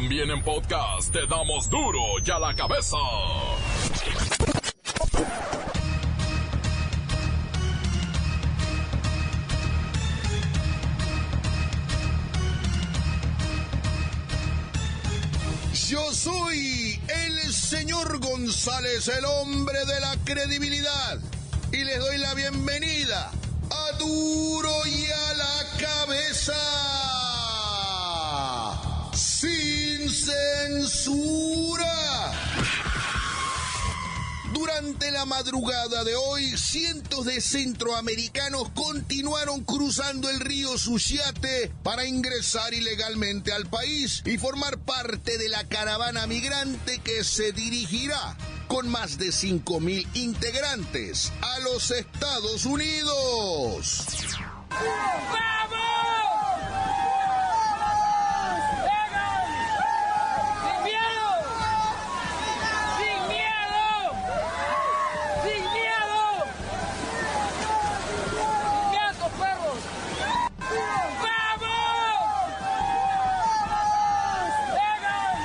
[0.00, 2.96] También en podcast te damos duro y a la cabeza.
[15.88, 21.18] Yo soy el señor González, el hombre de la credibilidad,
[21.72, 23.32] y les doy la bienvenida
[23.68, 27.07] a Duro y a la cabeza.
[30.28, 31.94] Censura.
[34.52, 42.74] Durante la madrugada de hoy, cientos de centroamericanos continuaron cruzando el río Suchiate para ingresar
[42.74, 49.16] ilegalmente al país y formar parte de la caravana migrante que se dirigirá con más
[49.18, 54.06] de 5.000 integrantes a los Estados Unidos.
[54.08, 54.84] ¡Sin
[60.84, 61.28] miedo!
[62.98, 64.12] ¡Sin miedo!
[65.42, 66.18] ¡Sin miedo!
[68.34, 69.80] ¡Sin miedo, perros!
[71.22, 72.18] ¡Vamos!
[74.76, 75.36] ¡Vengan!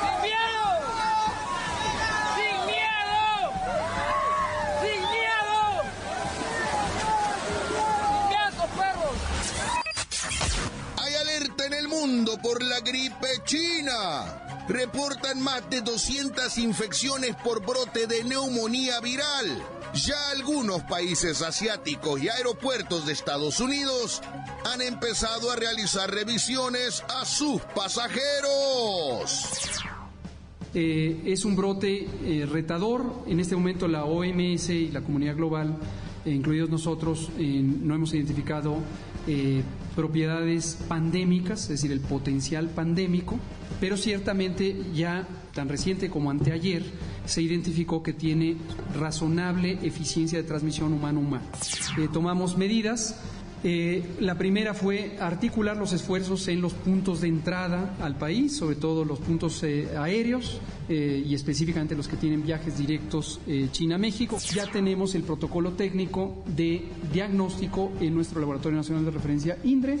[0.00, 0.66] ¡Sin miedo!
[2.34, 3.26] ¡Sin miedo!
[4.82, 5.60] ¡Sin miedo!
[8.00, 9.16] ¡Sin miedo, perros!
[10.98, 11.88] Hay alerta en el
[12.40, 14.64] por la gripe china.
[14.68, 19.60] Reportan más de 200 infecciones por brote de neumonía viral.
[19.92, 24.22] Ya algunos países asiáticos y aeropuertos de Estados Unidos
[24.64, 28.20] han empezado a realizar revisiones a sus pasajeros.
[30.74, 33.24] Eh, es un brote eh, retador.
[33.26, 35.76] En este momento la OMS y la comunidad global,
[36.24, 38.76] eh, incluidos nosotros, no hemos identificado
[39.96, 43.38] propiedades pandémicas, es decir, el potencial pandémico,
[43.80, 46.84] pero ciertamente ya tan reciente como anteayer
[47.24, 48.56] se identificó que tiene
[48.94, 51.44] razonable eficiencia de transmisión humano-humano.
[51.98, 53.18] Eh, tomamos medidas
[53.68, 58.76] eh, la primera fue articular los esfuerzos en los puntos de entrada al país, sobre
[58.76, 64.38] todo los puntos eh, aéreos eh, y específicamente los que tienen viajes directos eh, China-México.
[64.54, 69.98] Ya tenemos el protocolo técnico de diagnóstico en nuestro Laboratorio Nacional de Referencia INDRE.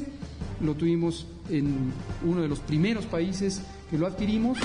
[0.60, 1.92] Lo tuvimos en
[2.24, 4.58] uno de los primeros países que lo adquirimos.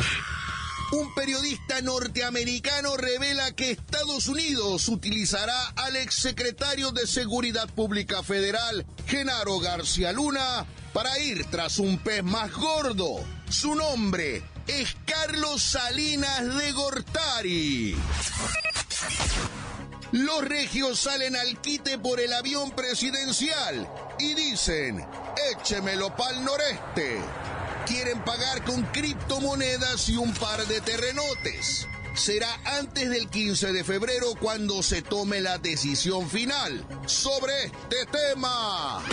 [0.91, 9.59] Un periodista norteamericano revela que Estados Unidos utilizará al exsecretario de Seguridad Pública Federal, Genaro
[9.59, 13.23] García Luna, para ir tras un pez más gordo.
[13.49, 17.95] Su nombre es Carlos Salinas de Gortari.
[20.11, 23.87] Los regios salen al quite por el avión presidencial
[24.19, 25.05] y dicen,
[25.53, 27.21] échemelo pa'l noreste.
[27.85, 31.87] Quieren pagar con criptomonedas y un par de terrenotes.
[32.13, 39.03] Será antes del 15 de febrero cuando se tome la decisión final sobre este tema.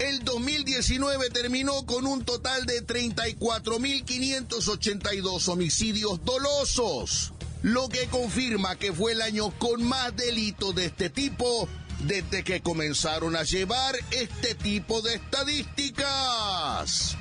[0.00, 7.32] El 2019 terminó con un total de 34.582 homicidios dolosos,
[7.62, 11.68] lo que confirma que fue el año con más delitos de este tipo
[12.04, 17.16] desde que comenzaron a llevar este tipo de estadísticas.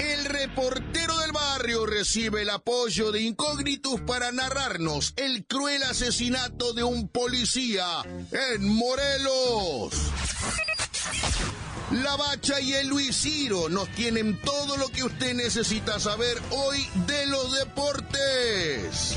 [0.00, 6.84] El reportero del barrio recibe el apoyo de Incógnitus para narrarnos el cruel asesinato de
[6.84, 7.86] un policía
[8.30, 9.94] en Morelos.
[11.90, 16.86] La Bacha y el Luis Ciro nos tienen todo lo que usted necesita saber hoy
[17.06, 19.16] de los deportes.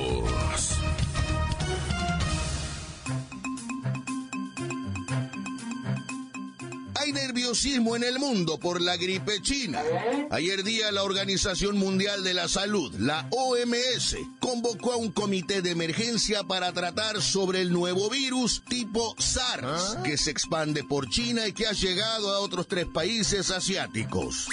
[7.51, 9.83] Nerviosismo en el mundo por la gripe china.
[10.29, 15.71] Ayer día la Organización Mundial de la Salud, la OMS, convocó a un comité de
[15.71, 21.51] emergencia para tratar sobre el nuevo virus tipo SARS, que se expande por China y
[21.51, 24.47] que ha llegado a otros tres países asiáticos.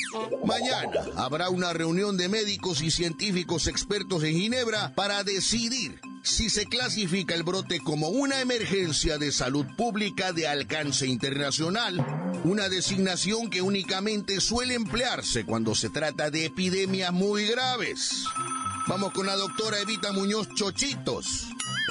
[0.45, 6.67] Mañana habrá una reunión de médicos y científicos expertos en Ginebra para decidir si se
[6.67, 12.05] clasifica el brote como una emergencia de salud pública de alcance internacional,
[12.45, 18.25] una designación que únicamente suele emplearse cuando se trata de epidemias muy graves.
[18.87, 21.47] Vamos con la doctora Evita Muñoz Chochitos,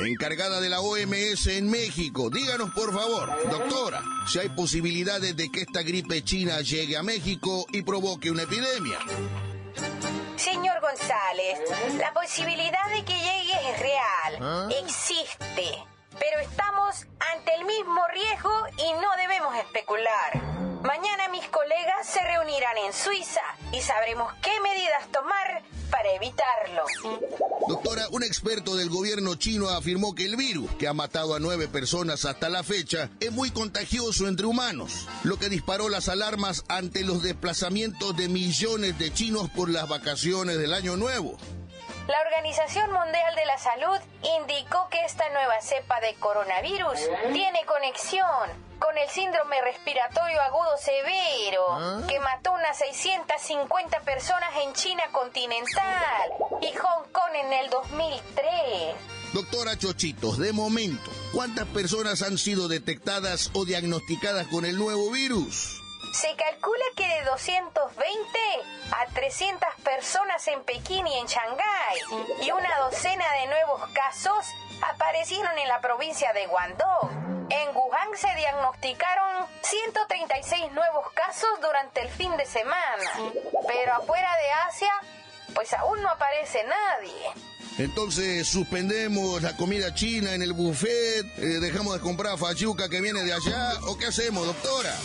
[0.06, 2.30] encargada de la OMS en México.
[2.30, 7.66] Díganos, por favor, doctora, si hay posibilidades de que esta gripe china llegue a México
[7.72, 9.00] y provoque una epidemia.
[10.50, 11.60] Señor González,
[12.00, 15.86] la posibilidad de que llegue es real, existe,
[16.20, 20.42] pero estamos ante el mismo riesgo y no debemos especular.
[20.84, 23.42] Mañana mis colegas se reunirán en Suiza
[23.72, 26.84] y sabremos qué medidas tomar para evitarlo.
[27.68, 31.68] Doctora, un experto del gobierno chino afirmó que el virus, que ha matado a nueve
[31.68, 37.04] personas hasta la fecha, es muy contagioso entre humanos, lo que disparó las alarmas ante
[37.04, 41.38] los desplazamientos de millones de chinos por las vacaciones del Año Nuevo.
[42.08, 44.00] La Organización Mundial de la Salud
[44.40, 47.00] indicó que esta nueva cepa de coronavirus
[47.34, 48.50] tiene conexión
[48.80, 56.32] con el síndrome respiratorio agudo severo que mató unas 650 personas en China continental
[56.62, 58.96] y Hong Kong en el 2003.
[59.34, 65.82] Doctora Chochitos, de momento, ¿cuántas personas han sido detectadas o diagnosticadas con el nuevo virus?
[66.14, 68.40] Se calcula que de 220
[68.92, 72.00] a 300 personas en Pekín y en Shanghái
[72.42, 74.46] y una docena de nuevos casos
[74.82, 77.48] aparecieron en la provincia de Guangdong.
[77.50, 83.12] En Wuhan se diagnosticaron 136 nuevos casos durante el fin de semana,
[83.68, 84.94] pero afuera de Asia,
[85.54, 87.48] pues aún no aparece nadie.
[87.78, 93.24] Entonces suspendemos la comida china en el buffet, eh, dejamos de comprar fayuca que viene
[93.24, 94.96] de allá, o qué hacemos, doctora?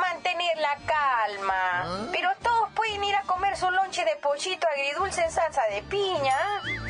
[0.00, 2.08] Mantener la calma.
[2.12, 6.36] Pero todos pueden ir a comer su lonche de pollito agridulce en salsa de piña,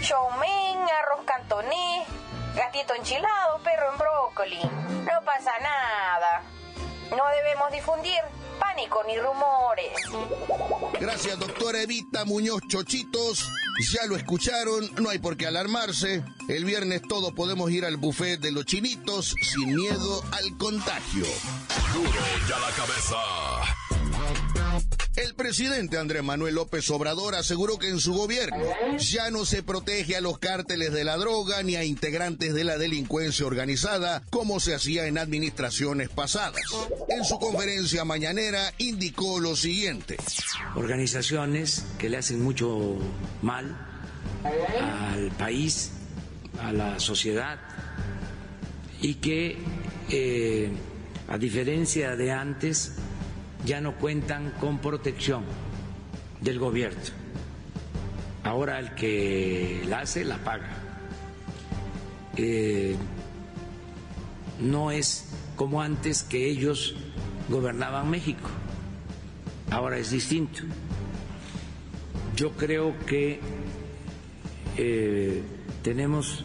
[0.00, 2.06] chow mein, arroz cantonés,
[2.54, 4.62] gatito enchilado, perro en brócoli.
[4.62, 6.42] No pasa nada.
[7.10, 8.18] No debemos difundir
[8.58, 9.92] pánico ni rumores.
[11.00, 13.50] Gracias, doctora Evita Muñoz Chochitos.
[13.92, 16.24] Ya lo escucharon, no hay por qué alarmarse.
[16.48, 21.26] El viernes todos podemos ir al buffet de los chinitos sin miedo al contagio.
[21.92, 22.10] Duro
[22.48, 23.16] ya la cabeza.
[25.36, 28.56] El presidente Andrés Manuel López Obrador aseguró que en su gobierno
[28.98, 32.78] ya no se protege a los cárteles de la droga ni a integrantes de la
[32.78, 36.62] delincuencia organizada como se hacía en administraciones pasadas.
[37.08, 40.18] En su conferencia mañanera indicó lo siguiente.
[40.76, 42.96] Organizaciones que le hacen mucho
[43.42, 43.76] mal
[44.44, 45.90] al país,
[46.60, 47.58] a la sociedad
[49.02, 49.58] y que
[50.10, 50.70] eh,
[51.26, 52.92] a diferencia de antes
[53.64, 55.44] ya no cuentan con protección
[56.40, 57.00] del gobierno.
[58.42, 60.68] Ahora el que la hace, la paga.
[62.36, 62.96] Eh,
[64.60, 66.94] no es como antes que ellos
[67.48, 68.50] gobernaban México.
[69.70, 70.60] Ahora es distinto.
[72.36, 73.40] Yo creo que
[74.76, 75.42] eh,
[75.82, 76.44] tenemos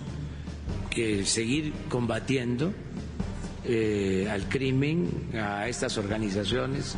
[0.89, 2.73] que seguir combatiendo
[3.65, 6.95] eh, al crimen, a estas organizaciones.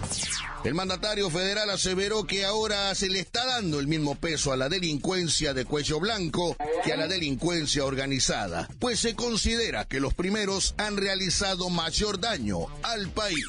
[0.63, 4.69] El mandatario federal aseveró que ahora se le está dando el mismo peso a la
[4.69, 10.75] delincuencia de cuello blanco que a la delincuencia organizada, pues se considera que los primeros
[10.77, 13.45] han realizado mayor daño al país.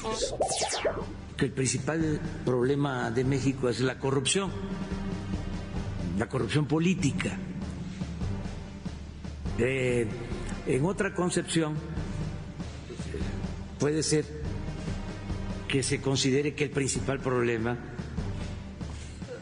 [1.37, 4.51] Que el principal problema de México es la corrupción,
[6.17, 7.37] la corrupción política.
[9.59, 10.07] Eh,
[10.65, 11.75] en otra concepción,
[13.83, 14.23] puede ser
[15.67, 17.77] que se considere que el principal problema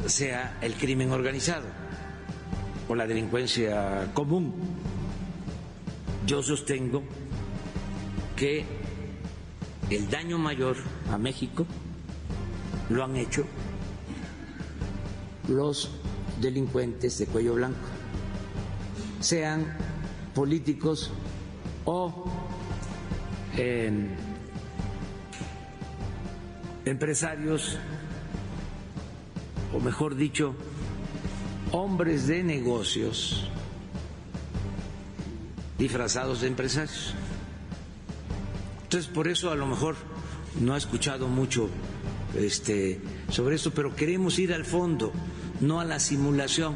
[0.08, 1.68] sea el crimen organizado
[2.90, 4.56] o la delincuencia común.
[6.26, 7.04] Yo sostengo
[8.36, 8.66] que
[9.92, 10.76] el daño mayor
[11.12, 11.68] a México
[12.90, 13.46] lo han hecho
[15.50, 15.92] los
[16.42, 17.88] delincuentes de cuello blanco,
[19.20, 19.78] sean
[20.34, 21.12] políticos
[21.86, 22.26] o
[26.86, 27.78] empresarios,
[29.74, 30.56] o mejor dicho,
[31.72, 33.48] hombres de negocios
[35.78, 37.14] disfrazados de empresarios.
[38.84, 39.96] Entonces, por eso a lo mejor
[40.60, 41.70] no ha escuchado mucho
[42.36, 45.12] este, sobre esto, pero queremos ir al fondo,
[45.60, 46.76] no a la simulación.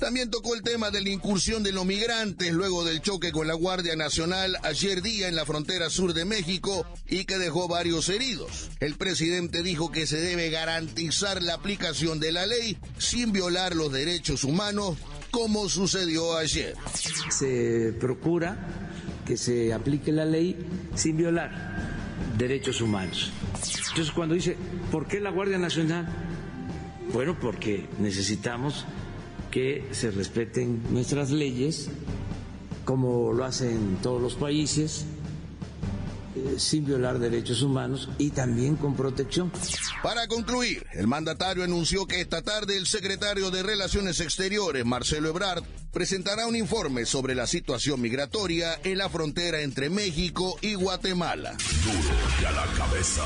[0.00, 3.52] También tocó el tema de la incursión de los migrantes luego del choque con la
[3.52, 8.70] Guardia Nacional ayer día en la frontera sur de México y que dejó varios heridos.
[8.80, 13.92] El presidente dijo que se debe garantizar la aplicación de la ley sin violar los
[13.92, 14.96] derechos humanos
[15.30, 16.76] como sucedió ayer.
[17.28, 18.56] Se procura
[19.26, 20.56] que se aplique la ley
[20.94, 23.30] sin violar derechos humanos.
[23.90, 24.56] Entonces cuando dice,
[24.90, 26.08] ¿por qué la Guardia Nacional?
[27.12, 28.86] Bueno, porque necesitamos
[29.50, 31.88] que se respeten nuestras leyes,
[32.84, 35.04] como lo hacen todos los países,
[36.36, 39.50] eh, sin violar derechos humanos y también con protección.
[40.02, 45.64] Para concluir, el mandatario anunció que esta tarde el secretario de Relaciones Exteriores, Marcelo Ebrard,
[45.92, 51.56] presentará un informe sobre la situación migratoria en la frontera entre México y Guatemala.
[51.84, 53.24] Duro y a la cabeza.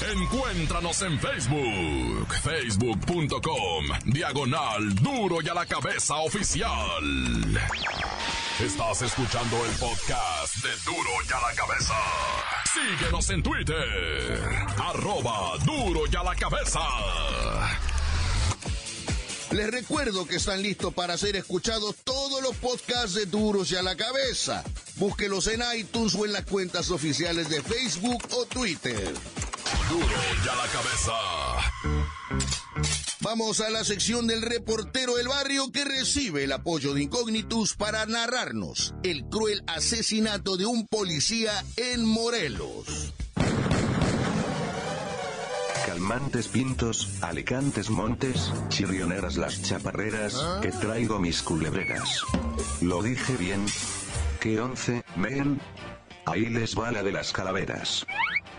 [0.00, 7.02] Encuéntranos en Facebook, facebook.com, diagonal duro y a la cabeza oficial.
[8.64, 11.94] Estás escuchando el podcast de duro y a la cabeza.
[12.72, 14.40] Síguenos en Twitter,
[14.78, 16.80] arroba duro y a la cabeza.
[19.50, 23.82] Les recuerdo que están listos para ser escuchados todos los podcasts de Duros y a
[23.82, 24.62] la Cabeza.
[24.96, 29.14] Búsquelos en iTunes o en las cuentas oficiales de Facebook o Twitter.
[29.88, 31.12] Duro y a la cabeza.
[33.20, 38.06] Vamos a la sección del reportero del barrio que recibe el apoyo de Incognitus para
[38.06, 43.12] narrarnos el cruel asesinato de un policía en Morelos.
[45.86, 52.22] Calmantes pintos, alicantes montes, chirrioneras las chaparreras, que traigo mis culebreras.
[52.80, 53.66] Lo dije bien.
[54.40, 55.60] Que once, men.
[56.24, 58.06] Ahí les va la de las calaveras.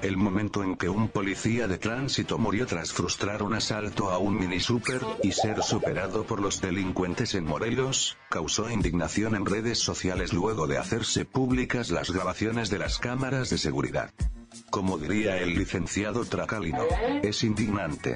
[0.01, 4.39] El momento en que un policía de tránsito murió tras frustrar un asalto a un
[4.39, 10.31] mini super y ser superado por los delincuentes en Morelos, causó indignación en redes sociales
[10.31, 14.13] luego de hacerse públicas las grabaciones de las cámaras de seguridad.
[14.69, 16.83] Como diría el licenciado Tracalino,
[17.23, 18.15] es indignante.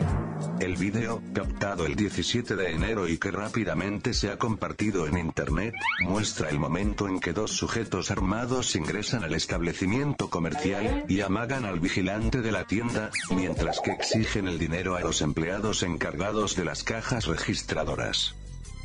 [0.60, 5.74] El video, captado el 17 de enero y que rápidamente se ha compartido en internet,
[6.02, 11.80] muestra el momento en que dos sujetos armados ingresan al establecimiento comercial y amagan al
[11.80, 16.84] vigilante de la tienda, mientras que exigen el dinero a los empleados encargados de las
[16.84, 18.36] cajas registradoras.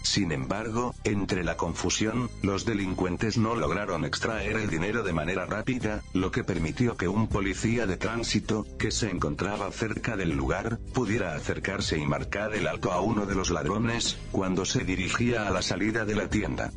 [0.02, 6.02] Sin embargo, entre la confusión, los delincuentes no lograron extraer el dinero de manera rápida,
[6.12, 11.34] lo que permitió que un policía de tránsito, que se encontraba cerca del lugar, pudiera
[11.34, 15.62] acercarse y marcar el alto a uno de los ladrones, cuando se dirigía a la
[15.62, 16.72] salida de la tienda.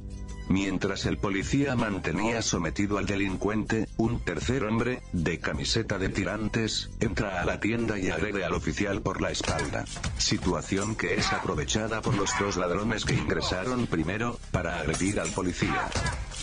[0.52, 7.42] Mientras el policía mantenía sometido al delincuente, un tercer hombre, de camiseta de tirantes, entra
[7.42, 9.86] a la tienda y agrede al oficial por la espalda.
[10.18, 15.88] Situación que es aprovechada por los dos ladrones que ingresaron primero, para agredir al policía.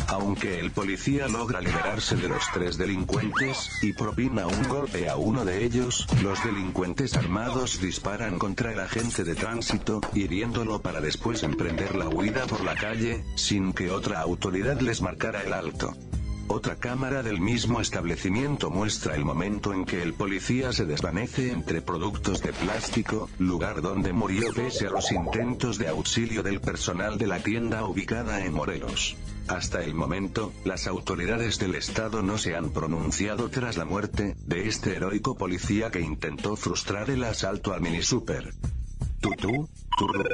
[0.07, 5.45] Aunque el policía logra liberarse de los tres delincuentes, y propina un golpe a uno
[5.45, 11.95] de ellos, los delincuentes armados disparan contra el agente de tránsito, hiriéndolo para después emprender
[11.95, 15.95] la huida por la calle, sin que otra autoridad les marcara el alto.
[16.51, 21.83] Otra cámara del mismo establecimiento muestra el momento en que el policía se desvanece entre
[21.83, 27.27] productos de plástico, lugar donde murió pese a los intentos de auxilio del personal de
[27.27, 29.17] la tienda ubicada en Morelos.
[29.47, 34.69] Hasta el momento, las autoridades del Estado no se han pronunciado tras la muerte de
[34.69, 38.55] este heroico policía que intentó frustrar el asalto al mini super.
[39.21, 40.25] Tutú, turro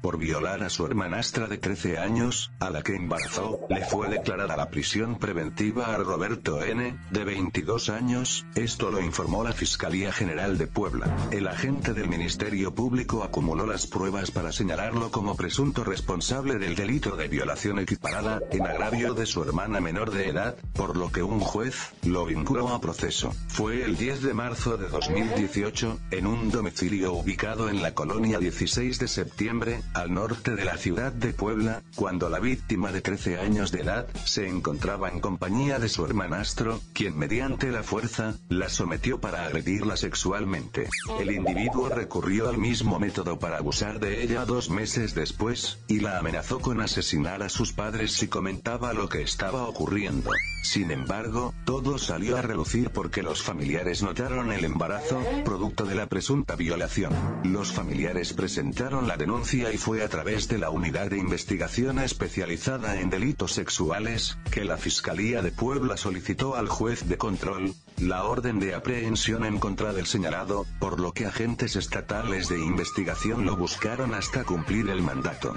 [0.00, 4.56] por violar a su hermanastra de 13 años, a la que embarazó, le fue declarada
[4.56, 10.58] la prisión preventiva a Roberto N., de 22 años, esto lo informó la Fiscalía General
[10.58, 11.14] de Puebla.
[11.30, 17.16] El agente del Ministerio Público acumuló las pruebas para señalarlo como presunto responsable del delito
[17.16, 21.40] de violación equiparada, en agravio de su hermana menor de edad, por lo que un
[21.40, 23.34] juez, lo vinculó a proceso.
[23.48, 28.98] Fue el 10 de marzo de 2018, en un domicilio ubicado en la colonia 16
[28.98, 33.72] de septiembre, al norte de la ciudad de Puebla, cuando la víctima de 13 años
[33.72, 39.20] de edad, se encontraba en compañía de su hermanastro, quien mediante la fuerza, la sometió
[39.20, 40.88] para agredirla sexualmente.
[41.18, 46.18] El individuo recurrió al mismo método para abusar de ella dos meses después, y la
[46.18, 50.30] amenazó con asesinar a sus padres si comentaba lo que estaba ocurriendo.
[50.62, 56.06] Sin embargo, todo salió a relucir porque los familiares notaron el embarazo, producto de la
[56.06, 57.12] presunta violación.
[57.44, 63.00] Los familiares presentaron la denuncia y fue a través de la Unidad de Investigación Especializada
[63.00, 68.60] en Delitos Sexuales, que la Fiscalía de Puebla solicitó al juez de control, la orden
[68.60, 74.14] de aprehensión en contra del señalado, por lo que agentes estatales de investigación lo buscaron
[74.14, 75.54] hasta cumplir el mandato.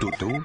[0.00, 0.42] Tutú,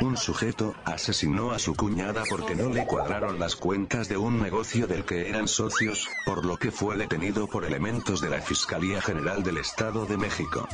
[0.00, 4.86] un sujeto asesinó a su cuñada porque no le cuadraron las cuentas de un negocio
[4.86, 9.42] del que eran socios, por lo que fue detenido por elementos de la Fiscalía General
[9.42, 10.66] del Estado de México.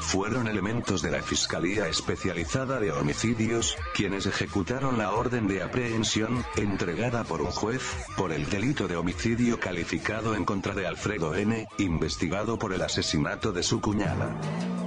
[0.00, 7.24] Fueron elementos de la Fiscalía Especializada de Homicidios, quienes ejecutaron la orden de aprehensión, entregada
[7.24, 7.82] por un juez,
[8.16, 13.52] por el delito de homicidio calificado en contra de Alfredo N., investigado por el asesinato
[13.52, 14.36] de su cuñada.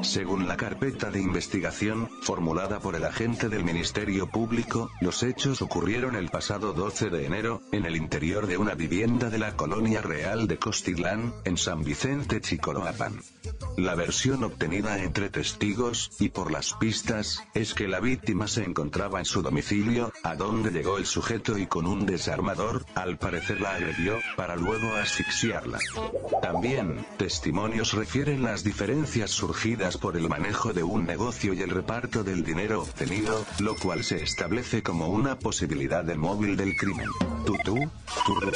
[0.01, 6.15] Según la carpeta de investigación, formulada por el agente del Ministerio Público, los hechos ocurrieron
[6.15, 10.47] el pasado 12 de enero, en el interior de una vivienda de la Colonia Real
[10.47, 13.19] de Costilán, en San Vicente Chicoloapan.
[13.77, 19.19] La versión obtenida entre testigos, y por las pistas, es que la víctima se encontraba
[19.19, 23.75] en su domicilio, a donde llegó el sujeto y con un desarmador, al parecer la
[23.75, 25.79] agredió, para luego asfixiarla.
[26.41, 32.23] También, testimonios refieren las diferencias surgidas por el manejo de un negocio y el reparto
[32.23, 37.09] del dinero obtenido, lo cual se establece como una posibilidad de móvil del crimen.
[37.45, 37.89] Tutú,
[38.25, 38.51] turro.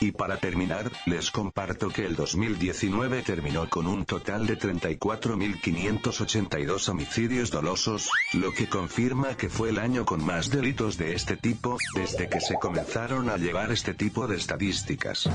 [0.00, 7.50] Y para terminar, les comparto que el 2019 terminó con un total de 34.582 homicidios
[7.50, 12.28] dolosos, lo que confirma que fue el año con más delitos de este tipo, desde
[12.28, 15.30] que se comenzaron a llevar este tipo de estadísticas.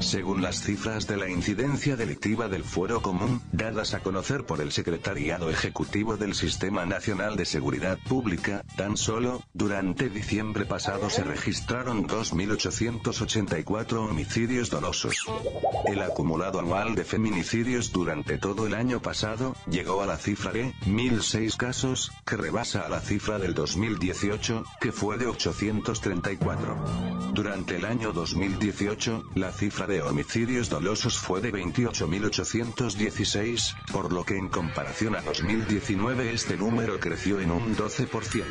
[0.00, 4.72] Según las cifras de la incidencia delictiva del Fuero Común, dadas a conocer por el
[4.72, 12.08] Secretariado Ejecutivo del Sistema Nacional de Seguridad Pública, tan solo, durante diciembre pasado se registraron
[12.08, 15.26] 2.884 homicidios dolosos.
[15.86, 20.72] El acumulado anual de feminicidios durante todo el año pasado llegó a la cifra de
[20.86, 26.76] 1.006 casos, que rebasa a la cifra del 2018, que fue de 834.
[27.32, 34.36] Durante el año 2018, la cifra de homicidios dolosos fue de 28.816, por lo que
[34.36, 38.44] en comparación a 2019 este número creció en un 12%.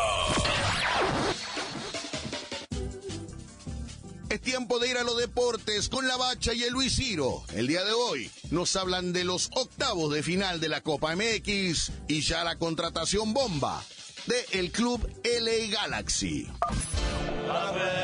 [4.29, 7.43] Es tiempo de ir a los deportes con la Bacha y el Luis Ciro.
[7.55, 11.93] El día de hoy nos hablan de los octavos de final de la Copa MX
[12.09, 13.83] y ya la contratación bomba
[14.27, 16.47] de el club LA Galaxy.
[17.49, 17.98] ¡La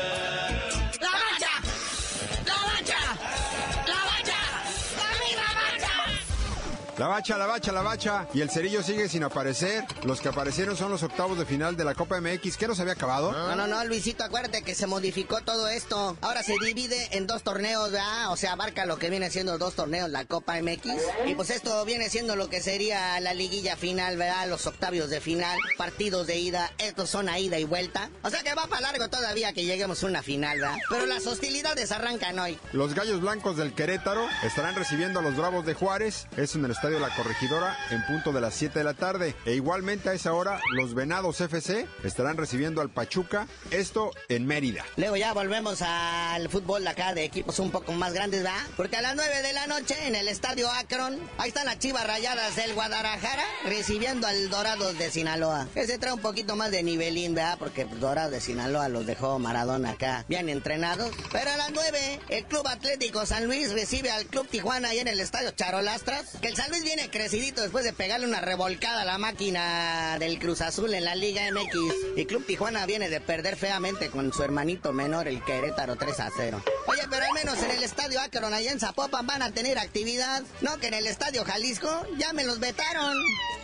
[6.97, 8.27] La bacha, la bacha, la bacha.
[8.33, 9.83] Y el cerillo sigue sin aparecer.
[10.03, 12.55] Los que aparecieron son los octavos de final de la Copa MX.
[12.55, 13.33] ¿Qué no se había acabado?
[13.33, 16.15] No, no, no, Luisito, acuérdate que se modificó todo esto.
[16.21, 18.31] Ahora se divide en dos torneos, ¿verdad?
[18.31, 20.85] O sea, abarca lo que viene siendo dos torneos, la Copa MX.
[21.25, 24.47] Y pues esto viene siendo lo que sería la liguilla final, ¿verdad?
[24.47, 26.71] Los octavios de final, partidos de ida.
[26.77, 28.09] Estos son a ida y vuelta.
[28.21, 30.77] O sea que va para largo todavía que lleguemos a una final, ¿verdad?
[30.89, 32.57] Pero las hostilidades arrancan hoy.
[32.71, 36.27] Los gallos blancos del Querétaro estarán recibiendo a los bravos de Juárez.
[36.37, 39.33] Es en el Estadio La Corregidora en punto de las 7 de la tarde.
[39.43, 44.85] E igualmente a esa hora, los Venados FC estarán recibiendo al Pachuca, esto en Mérida.
[44.95, 48.61] Luego ya volvemos al fútbol acá de equipos un poco más grandes, ¿verdad?
[48.77, 52.05] Porque a las 9 de la noche en el Estadio Akron, ahí están las chivas
[52.05, 55.67] rayadas del Guadalajara recibiendo al Dorados de Sinaloa.
[55.73, 57.57] Ese trae un poquito más de nivelín, ¿verdad?
[57.57, 61.09] Porque Dorados de Sinaloa los dejó Maradona acá bien entrenados.
[61.31, 65.07] Pero a las 9, el Club Atlético San Luis recibe al Club Tijuana ahí en
[65.07, 66.37] el Estadio Charolastras.
[66.39, 70.39] Que el San Luis viene crecidito después de pegarle una revolcada a la máquina del
[70.39, 72.17] Cruz Azul en la Liga MX.
[72.17, 76.29] Y Club Tijuana viene de perder feamente con su hermanito menor, el Querétaro 3 a
[76.35, 76.63] 0.
[76.87, 80.43] Oye, pero al menos en el Estadio Akron allá en Zapopan van a tener actividad.
[80.61, 83.17] No, que en el Estadio Jalisco ya me los vetaron.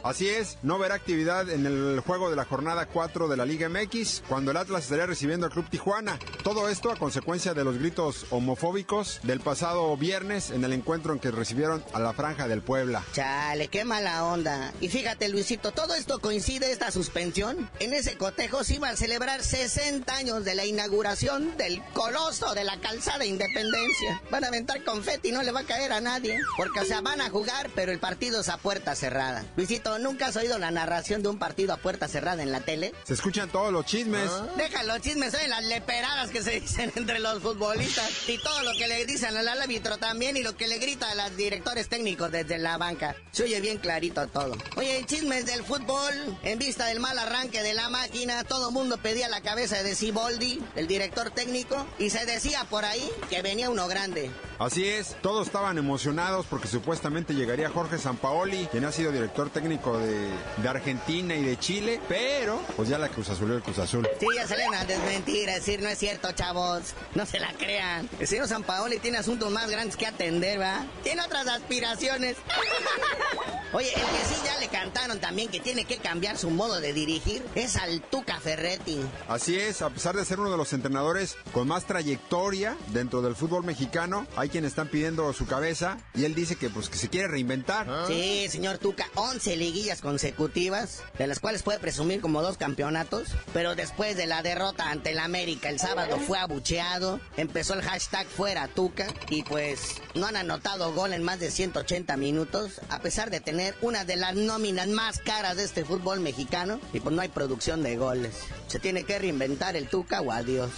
[0.04, 3.70] Así es, no verá actividad en el juego de la jornada 4 de la Liga
[3.70, 6.18] MX, cuando el Atlas estaría recibiendo al Club Tijuana.
[6.44, 11.20] Todo esto a consecuencia de los gritos homofóbicos del pasado viernes en el encuentro en
[11.20, 13.04] que recibieron a la Franja del Puebla.
[13.14, 14.74] Chale, qué mala onda.
[14.82, 17.70] Y fíjate, Luisito, todo esto coincide, esta suspensión.
[17.80, 22.64] En ese cotejo se iban a celebrar 60 años de la inauguración del coloso de
[22.64, 24.22] la calzada Independencia.
[24.32, 26.40] Van a aventar confeti y no le va a caer a nadie.
[26.58, 29.46] Porque, o sea, van a jugar, pero el partido es a puerta cerrada.
[29.56, 32.94] Luisito, ¿nunca has oído la narración de un partido a puerta cerrada en la tele?
[33.04, 34.30] Se escuchan todos los chismes.
[34.58, 38.10] Deja los chismes, oye, las leperadas que se dicen entre los futbolistas.
[38.28, 41.16] Y todo lo que le dicen al árbitro también y lo que le grita a
[41.16, 43.16] los directores técnicos desde la banca.
[43.32, 44.58] Se oye bien clarito todo.
[44.78, 46.38] Oye, chismes del fútbol.
[46.44, 50.62] En vista del mal arranque de la máquina, todo mundo pedía la cabeza de Siboldi,
[50.76, 54.32] el director técnico, y se decía por ahí que venía uno grande.
[54.62, 59.98] Así es, todos estaban emocionados porque supuestamente llegaría Jorge Sampaoli, quien ha sido director técnico
[59.98, 64.08] de, de Argentina y de Chile, pero pues ya la Cruz Azul el Cruz Azul.
[64.20, 66.94] Sí, ya salen a desmentir, a decir, no es cierto, chavos.
[67.16, 68.08] No se la crean.
[68.20, 70.86] El señor Sampaoli tiene asuntos más grandes que atender, ¿va?
[71.02, 72.38] Tiene otras aspiraciones.
[73.74, 76.92] Oye, el que sí ya le cantaron también que tiene que cambiar su modo de
[76.92, 79.00] dirigir es al Tuca Ferretti.
[79.28, 83.34] Así es, a pesar de ser uno de los entrenadores con más trayectoria dentro del
[83.34, 87.10] fútbol mexicano, hay quienes están pidiendo su cabeza y él dice que pues que se
[87.10, 87.88] quiere reinventar.
[88.08, 93.76] Sí, señor Tuca, 11 liguillas consecutivas, de las cuales puede presumir como dos campeonatos, pero
[93.76, 98.68] después de la derrota ante el América el sábado fue abucheado, empezó el hashtag fuera
[98.68, 103.40] Tuca y pues no han anotado gol en más de 180 minutos, a pesar de
[103.40, 107.30] tener una de las nóminas más caras de este fútbol mexicano y pues no hay
[107.30, 108.36] producción de goles.
[108.68, 110.72] Se tiene que reinventar el Tuca o adiós.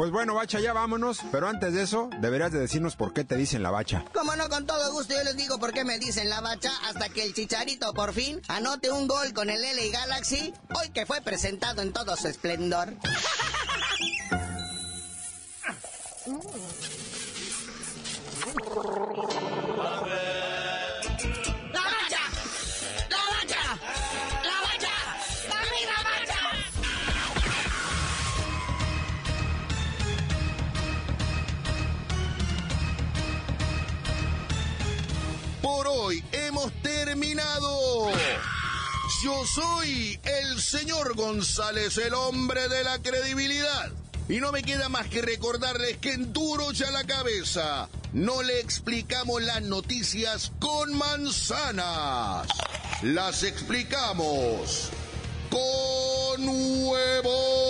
[0.00, 1.20] Pues bueno, bacha, ya vámonos.
[1.30, 4.02] Pero antes de eso, deberías de decirnos por qué te dicen la bacha.
[4.14, 7.10] Como no, con todo gusto yo les digo por qué me dicen la bacha hasta
[7.10, 11.20] que el chicharito por fin anote un gol con el LA Galaxy, hoy que fue
[11.20, 12.94] presentado en todo su esplendor.
[39.22, 43.90] Yo soy el señor González, el hombre de la credibilidad.
[44.30, 48.60] Y no me queda más que recordarles que en duro ya la cabeza no le
[48.60, 52.48] explicamos las noticias con manzanas.
[53.02, 54.88] Las explicamos
[55.50, 57.69] con huevos.